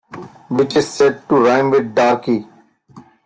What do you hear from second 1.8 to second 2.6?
"darky".